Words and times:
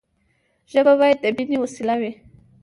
ژبه 0.71 0.93
باید 0.99 1.17
د 1.21 1.25
ميني 1.37 1.57
وسیله 1.59 1.95
وي. 2.01 2.11